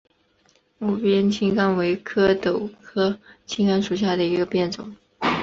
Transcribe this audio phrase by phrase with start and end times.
[0.79, 4.95] 睦边青冈为壳斗科青冈属下的一个变种。